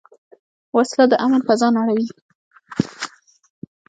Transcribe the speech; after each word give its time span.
وسله 0.77 1.05
د 1.11 1.13
امن 1.25 1.41
فضا 1.47 1.67
نړوي 1.77 2.07